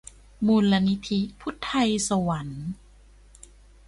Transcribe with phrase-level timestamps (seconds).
[0.47, 1.71] มูลนิธิพุทไธ
[2.07, 2.65] ศวรรค์